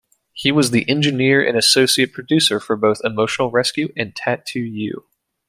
He 0.33 0.51
was 0.51 0.71
the 0.71 0.89
engineer 0.89 1.47
and 1.47 1.55
associate 1.55 2.11
producer 2.11 2.59
for 2.59 2.75
both 2.75 3.01
"Emotional 3.03 3.51
Rescue" 3.51 3.93
and 3.95 4.15
"Tattoo 4.15 4.59
You". 4.59 5.05